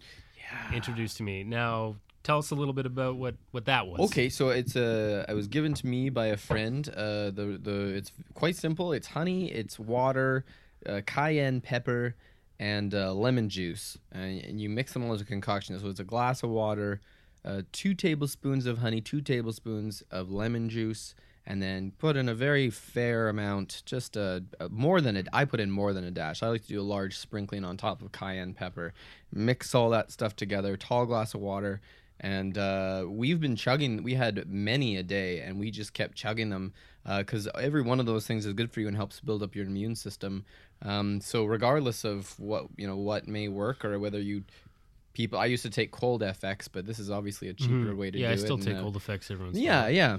[0.73, 1.43] introduced to me.
[1.43, 3.99] Now, tell us a little bit about what what that was.
[4.01, 6.89] Okay, so it's uh, it was given to me by a friend.
[6.89, 8.91] Uh, the the it's quite simple.
[8.91, 10.43] It's honey, it's water,
[10.85, 12.15] uh, cayenne pepper,
[12.59, 15.79] and uh, lemon juice, and, and you mix them all as a concoction.
[15.79, 16.99] So it's a glass of water,
[17.45, 21.13] uh, two tablespoons of honey, two tablespoons of lemon juice,
[21.45, 25.23] and then put in a very fair amount, just uh, uh, more than a.
[25.31, 26.41] I put in more than a dash.
[26.41, 28.93] I like to do a large sprinkling on top of cayenne pepper.
[29.31, 30.75] Mix all that stuff together.
[30.75, 31.81] Tall glass of water
[32.19, 34.03] and uh, we've been chugging.
[34.03, 36.73] We had many a day, and we just kept chugging them
[37.17, 39.65] because every one of those things is good for you and helps build up your
[39.65, 40.45] immune system.
[40.81, 44.43] Um, so regardless of what you know, what may work or whether you
[45.13, 47.97] people, I used to take cold FX, but this is obviously a cheaper Mhm.
[47.97, 48.39] way to yeah, do I it.
[48.39, 49.31] still and, take uh, cold FX.
[49.31, 49.57] Everyone's.
[49.59, 50.17] Yeah, yeah.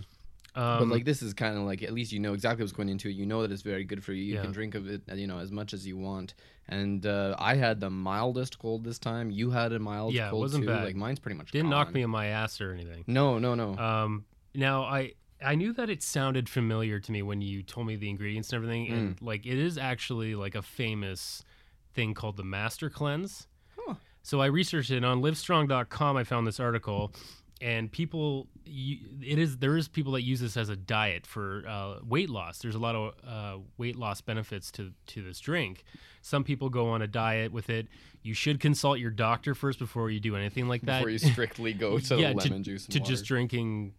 [0.56, 0.78] In while.
[0.78, 2.88] but Um, like this is kind of like at least you know exactly what's going
[2.88, 3.12] into it.
[3.12, 4.22] You know that it's very good for you.
[4.24, 4.42] You Yeah.
[4.42, 6.34] can drink of it, you know, as much as you want.
[6.68, 9.30] And uh, I had the mildest cold this time.
[9.30, 10.68] You had a mild Yeah, it cold wasn't too.
[10.68, 10.84] bad.
[10.84, 13.04] Like mine's pretty much didn't knock me on my ass or anything.
[13.06, 13.76] No, no, no.
[13.78, 15.12] Um, now I
[15.44, 18.56] I knew that it sounded familiar to me when you told me the ingredients and
[18.56, 19.22] everything, and Mm.
[19.26, 21.44] like it is actually like a famous
[21.92, 23.46] thing called the Master Cleanse.
[23.76, 23.94] Huh.
[24.22, 26.16] So I researched it and on Livestrong.com.
[26.16, 27.12] I found this article,
[27.60, 31.64] and people, you, it is there is people that use this as a diet for
[31.66, 32.58] uh, weight loss.
[32.58, 35.84] There's a lot of uh, weight loss benefits to to this drink.
[36.22, 37.88] Some people go on a diet with it.
[38.22, 41.72] You should consult your doctor first before you do anything like that before you strictly
[41.72, 43.12] go to yeah, lemon to, juice and to water.
[43.12, 43.94] just drinking.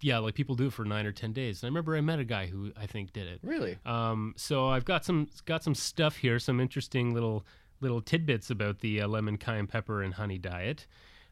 [0.00, 1.62] Yeah, like people do it for nine or ten days.
[1.62, 3.40] And I remember I met a guy who I think did it.
[3.42, 3.78] Really?
[3.86, 7.44] Um, so I've got some got some stuff here, some interesting little
[7.80, 10.86] little tidbits about the uh, lemon cayenne pepper and honey diet.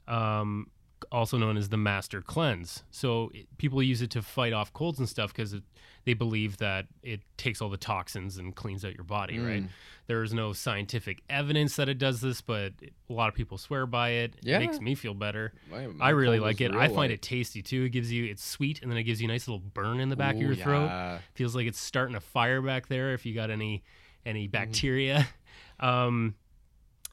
[0.08, 0.68] Um,
[1.10, 2.84] also known as the Master Cleanse.
[2.90, 5.54] So it, people use it to fight off colds and stuff because
[6.04, 9.38] they believe that it takes all the toxins and cleans out your body.
[9.38, 9.64] Right?
[10.08, 12.72] There is no scientific evidence that it does this, but
[13.08, 14.34] a lot of people swear by it.
[14.42, 14.56] Yeah.
[14.56, 15.52] It makes me feel better.
[15.70, 16.72] My- my I really like it.
[16.74, 17.84] I find it tasty too.
[17.84, 20.08] It gives you it's sweet and then it gives you a nice little burn in
[20.08, 21.20] the back of Ooh, your throat.
[21.34, 23.82] Feels like it's starting a fire back there if you got any
[24.26, 24.52] any Mm-hmm.
[24.52, 25.28] bacteria.
[25.80, 26.36] Um,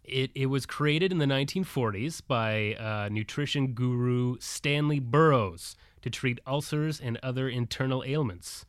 [0.10, 6.40] it it was created in the 1940s by uh, nutrition guru Stanley Burroughs to treat
[6.48, 8.66] ulcers and other internal ailments.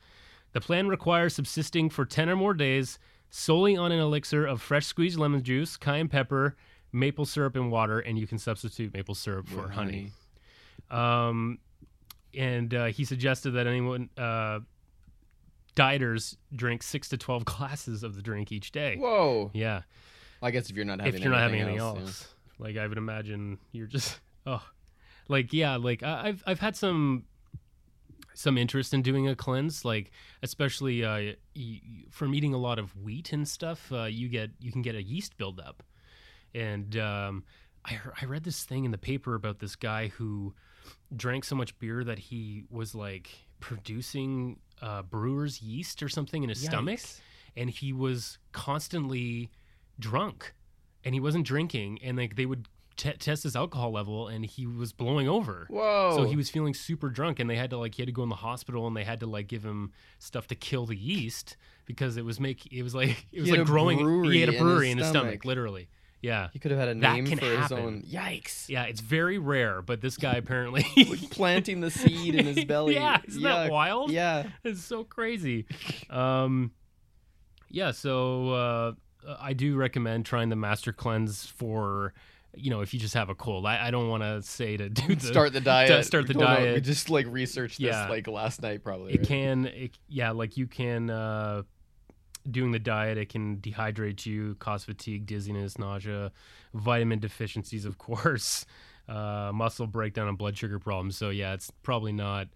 [0.53, 2.99] The plan requires subsisting for 10 or more days
[3.31, 6.57] solely on an elixir of fresh squeezed lemon juice, cayenne pepper,
[6.93, 10.13] maple syrup, and water, and you can substitute maple syrup for With honey.
[10.91, 11.59] Um,
[12.37, 14.61] and uh, he suggested that anyone, uh,
[15.77, 18.97] dieters, drink six to 12 glasses of the drink each day.
[18.97, 19.51] Whoa.
[19.55, 19.83] Yeah.
[20.43, 21.99] I guess if you're not having If you're not having anything else.
[21.99, 24.63] else, Like, I would imagine you're just, oh,
[25.29, 27.25] like, yeah, like I, I've, I've had some,
[28.35, 30.11] some interest in doing a cleanse, like
[30.43, 33.93] especially uh, y- from eating a lot of wheat and stuff.
[33.93, 35.83] Uh, you get you can get a yeast buildup,
[36.55, 37.45] and um,
[37.85, 40.55] I heard, I read this thing in the paper about this guy who
[41.15, 46.49] drank so much beer that he was like producing uh, brewer's yeast or something in
[46.49, 47.01] his stomach,
[47.57, 49.51] and he was constantly
[50.01, 50.55] drunk,
[51.05, 52.67] and he wasn't drinking, and like they would.
[52.97, 56.13] T- test his alcohol level and he was blowing over Whoa.
[56.17, 58.23] so he was feeling super drunk, and they had to like he had to go
[58.25, 61.57] in the hospital, and they had to like give him stuff to kill the yeast
[61.87, 63.99] because it was make it was like it was like growing.
[64.31, 65.45] he had a in his brewery in his stomach, stomach.
[65.47, 65.89] literally.
[66.21, 67.63] Yeah, He could have had a name for happen.
[67.63, 68.03] his own.
[68.03, 68.69] Yikes.
[68.69, 70.83] yeah, it's very rare, but this guy apparently.
[71.31, 72.97] Planting the seed in his belly.
[72.97, 74.11] yeah, isn't that wild?
[74.11, 74.49] Yeah.
[74.63, 75.65] it's so crazy.
[76.11, 76.73] Um,
[77.71, 78.93] yeah, so uh,
[79.41, 82.13] I do recommend trying the Master Cleanse for.
[82.57, 84.89] You know, if you just have a cold, I, I don't want to say to
[84.89, 86.05] do the Start the diet.
[86.05, 86.83] start the Oh, no, we diet.
[86.85, 88.09] just like researched this Yeah.
[88.09, 89.13] like last night probably.
[89.15, 89.29] it right?
[89.29, 91.63] can it, yeah like you can uh
[92.51, 96.33] doing the diet it can dehydrate you cause fatigue dizziness nausea
[96.75, 98.67] vitamin deficiencies of course
[99.09, 102.49] uh muscle breakdown and blood sugar problems so yeah it's probably not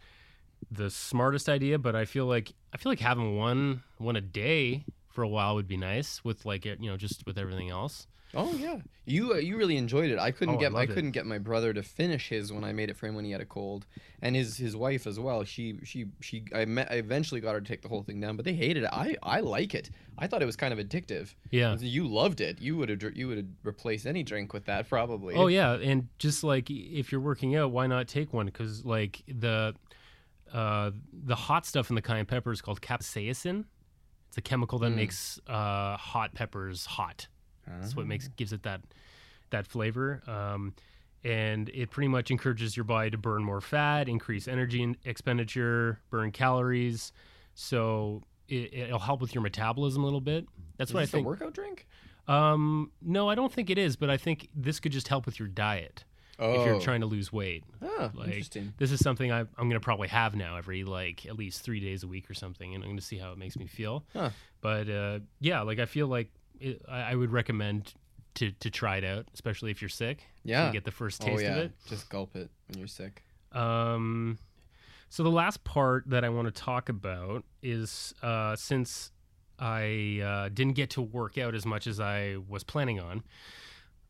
[0.72, 4.84] the smartest idea but i feel like i feel like having one one a day
[5.14, 8.06] for a while would be nice with like it you know just with everything else
[8.36, 10.18] Oh yeah, you uh, you really enjoyed it.
[10.18, 10.86] I couldn't Oh, get I, it.
[10.88, 13.30] couldn't get my brother to finish his when I made it for him when he
[13.30, 13.86] had a cold,
[14.22, 15.44] and his his wife as well.
[15.44, 18.34] She she she I met I eventually got her to take the whole thing down,
[18.34, 18.90] but they hated it.
[18.92, 19.90] I I like it.
[20.18, 21.32] I thought it was kind of addictive.
[21.52, 22.60] yeah You loved it.
[22.60, 25.36] You would have you would have replaced any drink with that probably.
[25.36, 28.46] Oh yeah, and just like if you're working out, why not take one?
[28.46, 29.76] Because like the
[30.52, 33.64] uh, the hot stuff in the cayenne pepper is called capsaicin.
[34.34, 34.96] It's a chemical that Mm.
[34.96, 37.28] makes uh, hot peppers hot.
[37.68, 38.80] That's what makes gives it that
[39.50, 40.22] that flavor.
[40.26, 40.74] Um,
[41.22, 46.32] and it pretty much encourages your body to burn more fat, increase energy expenditure, burn
[46.32, 47.12] calories.
[47.54, 50.46] So it, it'll help with your metabolism a little bit.
[50.78, 51.24] That's Is what I think.
[51.24, 51.86] a workout drink?
[52.26, 55.38] Um, no, I don't think it is, but I think this could just help with
[55.38, 56.02] your diet
[56.38, 57.62] Oh, if you're trying to lose weight.
[57.82, 58.74] Ah, Like interesting.
[58.78, 61.80] this is something I, I'm going to probably have now every like at least three
[61.80, 64.04] days a week or something, and I'm going to see how it makes me feel.
[64.12, 64.30] Huh.
[64.60, 67.94] But uh, yeah, like I feel like it, I, I would recommend
[68.34, 70.18] to to try it out, especially if you're sick.
[70.20, 70.66] so Yeah.
[70.66, 71.72] you get the first Oh taste yeah, of it.
[71.88, 73.22] just gulp it when you're sick.
[73.52, 74.38] Um,
[75.08, 79.12] so the last part that I want to talk about is uh, since
[79.60, 83.22] I uh, didn't get to work out as much as I was planning on.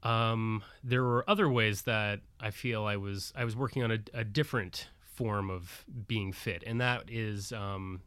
[0.04, 3.98] Um, there were other ways that I feel I was I was working on a,
[4.12, 8.00] a different form of being fit, and that is um,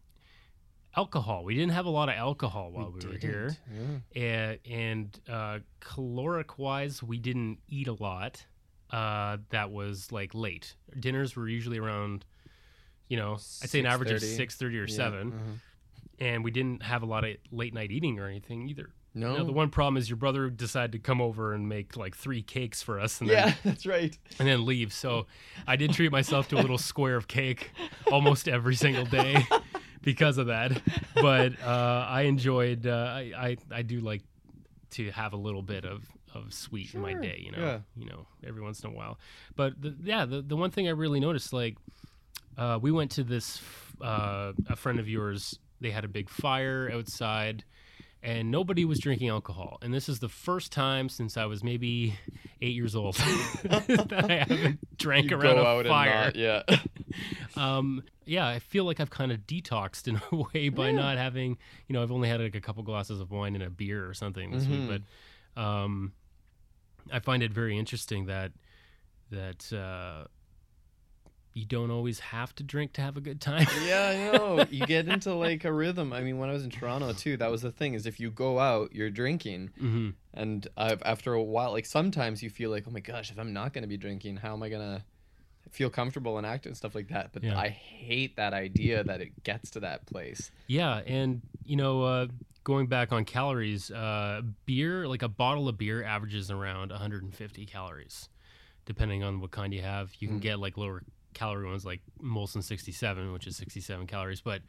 [0.95, 1.43] alcohol.
[1.43, 3.55] We didn't have a lot of alcohol while we, were here
[4.15, 4.21] Yeah.
[4.21, 8.45] and, and uh, caloric wise, we didn't eat a lot.
[8.91, 10.75] Uh, that was like late.
[10.99, 12.25] Dinners were usually around,
[13.09, 14.35] you know, I'd say an average of 6:30.
[14.37, 16.25] six thirty or Yeah, seven, uh-huh.
[16.25, 18.89] and we didn't have a lot of late night eating or anything either.
[19.17, 19.43] No.
[19.43, 22.83] The one problem is your brother decided to come over and make like three cakes
[22.83, 24.17] for us, and yeah, then that's right.
[24.39, 24.93] and then leave.
[24.93, 25.25] So
[25.65, 27.71] I did treat myself to a little square of cake
[28.11, 29.45] almost every single day
[30.03, 30.81] because of that.
[31.15, 32.85] But uh, I enjoyed.
[32.85, 34.21] Uh, I, I I do like
[34.91, 36.03] to have a little bit of
[36.35, 37.41] of sweet in my day.
[37.43, 37.79] You know, yeah.
[37.95, 39.17] you know, every once in a while.
[39.55, 41.77] But the, yeah, the the one thing I really noticed, like,
[42.55, 43.61] uh, we went to this
[43.99, 45.57] uh, a friend of yours.
[45.81, 47.63] They had a big fire outside.
[48.27, 49.77] And nobody was drinking alcohol.
[49.81, 52.19] And this is the first time since I was maybe
[52.61, 53.15] eight years old
[53.63, 56.25] that I haven't drank You around a fire.
[56.25, 56.63] not, yeah.
[57.55, 60.95] um, yeah, I feel like I've kind of detoxed in a way by Yeah.
[60.97, 61.57] not having,
[61.87, 64.13] you know, I've only had like a couple glasses of wine and a beer or
[64.13, 64.89] something this Mhm.
[64.89, 65.01] week,
[65.55, 66.11] but um,
[67.11, 68.51] I find it very interesting that
[69.31, 70.27] that uh,
[71.57, 73.67] you don't always have to drink to have a good time.
[73.85, 74.65] Yeah, I know.
[74.69, 76.13] You get into like a rhythm.
[76.13, 77.93] I mean, when I was in Toronto too, that was the thing.
[77.95, 82.43] Is if you go out, you're drinking, hmm and uh, after a while, like sometimes
[82.43, 84.69] you feel like, oh my gosh, if I'm not gonna be drinking, how am I
[84.69, 85.03] gonna
[85.71, 87.31] feel comfortable and act and stuff like that?
[87.33, 87.57] But Yeah.
[87.57, 90.51] I hate that idea that it gets to that place.
[90.67, 92.27] Yeah, and you know, uh,
[92.63, 98.29] going back on calories, uh, beer, like a bottle of beer, averages around 150 calories,
[98.85, 100.13] depending on what kind you have.
[100.19, 100.41] You can Mm.
[100.41, 101.01] get like lower
[101.33, 104.61] calorie ones, like Molson 67, which is 67 calories, but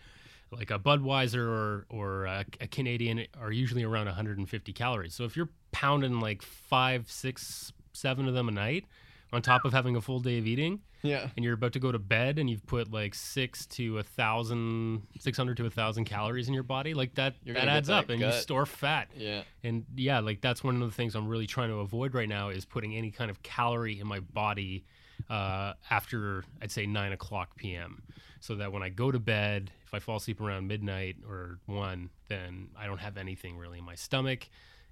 [0.51, 5.15] like a Budweiser or or a, a Canadian are usually around 150 calories.
[5.15, 8.87] So if you're pounding like five, six, seven of them a night,
[9.33, 11.29] on top of having a full day of eating, Yeah.
[11.37, 15.03] and you're about to go to bed and you've put like six to a thousand,
[15.21, 18.05] six hundred to a thousand calories in your body, like that, You're that adds that
[18.05, 19.09] up and you store fat.
[19.15, 19.43] Yeah.
[19.63, 22.49] And yeah, like that's one of the things I'm really trying to avoid right now
[22.49, 24.85] is putting any kind of calorie in my body
[25.31, 28.03] uh, after I'd say nine o'clock p.m.
[28.41, 32.11] So that when I go to bed, if I fall asleep around midnight or one,
[32.29, 34.49] then I don't have anything really in my stomach.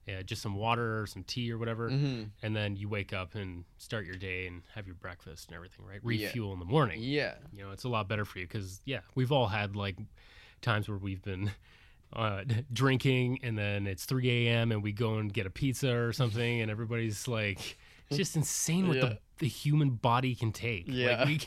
[0.07, 3.35] Yeah, just some water or some tea or whatever hmm and then you wake up
[3.35, 6.01] and start your day and have your breakfast and everything, right?
[6.05, 6.27] Yeah.
[6.29, 7.01] Refuel in the morning.
[7.03, 7.35] Yeah.
[7.53, 9.97] You know, it's a lot better for you because yeah, we've all had like
[10.63, 11.51] times where we've been
[12.13, 14.71] uh, drinking and then it's 3 a.m.
[14.71, 17.77] and we go and get a pizza or something, and everybody's like,
[18.09, 19.03] it's just insane what Yeah.
[19.07, 20.85] the the human body can take.
[20.89, 21.19] Yeah.
[21.19, 21.41] like, we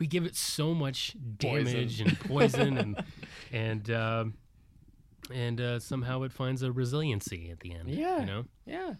[0.00, 2.06] we give it so much damage Poison.
[2.08, 3.04] and poison and
[3.52, 3.90] and.
[3.90, 4.34] Um,
[5.32, 7.88] and uh, somehow it finds a resiliency at the end.
[7.90, 8.20] Yeah.
[8.20, 8.44] you know.
[8.64, 8.94] Yeah.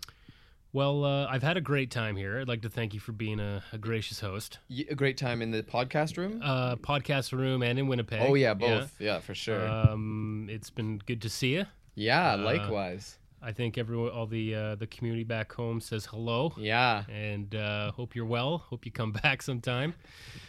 [0.72, 2.40] Well, uh, I've had a great time here.
[2.40, 4.58] I'd like to thank you for being a, a gracious host.
[4.90, 6.40] A great time in the podcast room.
[6.42, 8.22] Uh, podcast room and in Winnipeg.
[8.28, 8.92] oh yeah, both.
[9.00, 9.66] Yeah, for sure.
[9.68, 11.66] Um, it's been good to see you.
[11.94, 13.18] yeah, uh, likewise.
[13.42, 17.04] I think everyone, all the uh, the community back home says hello, Yeah.
[17.12, 18.58] and uh, hope you're well.
[18.58, 19.94] Hope you come back sometime.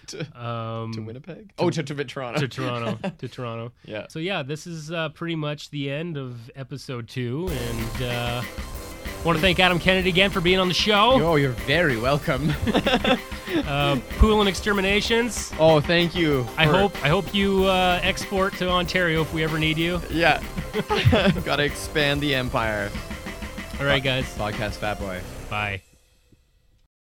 [0.07, 1.51] To, Um, to Winnipeg.
[1.59, 2.39] oh, to, to Toronto.
[2.39, 3.09] to Toronto.
[3.17, 3.73] to Toronto.
[3.83, 4.05] yeah.
[4.07, 8.41] So yeah, this is uh, pretty much the end of episode two, and uh,
[9.27, 11.21] want to thank Adam Kennedy again for being on the show.
[11.21, 12.51] Oh, you're very welcome.
[13.65, 15.53] Uh, Poulin Exterminations.
[15.57, 16.45] oh, thank you.
[16.57, 20.01] I for- hope I hope you uh, export to Ontario if we ever need you.
[20.11, 20.43] Yeah.
[21.45, 22.91] Gotta expand the empire.
[23.79, 24.25] All right, guys.
[24.37, 25.21] Podcast Fat Boy.
[25.49, 25.81] Bye.